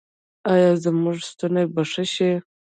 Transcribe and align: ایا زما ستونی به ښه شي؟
ایا 0.51 0.71
زما 0.83 1.11
ستونی 1.29 1.63
به 1.73 1.81
ښه 1.91 2.03
شي؟ 2.13 2.31